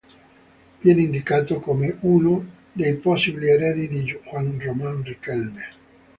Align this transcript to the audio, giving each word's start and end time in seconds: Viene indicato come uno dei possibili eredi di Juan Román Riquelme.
Viene 0.81 0.99
indicato 1.03 1.59
come 1.59 1.97
uno 1.99 2.43
dei 2.73 2.95
possibili 2.95 3.49
eredi 3.51 3.87
di 3.87 4.01
Juan 4.01 4.57
Román 4.59 5.03
Riquelme. 5.03 5.63